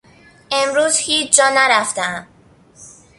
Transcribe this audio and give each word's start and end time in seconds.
امروز 0.51 0.95
هیچ 0.97 1.35
جا 1.37 1.49
نرفتهام. 1.55 2.27